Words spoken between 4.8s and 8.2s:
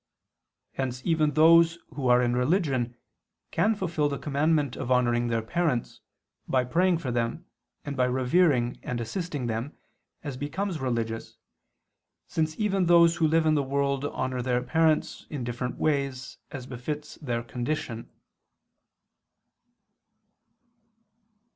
honoring their parents, by praying for them and by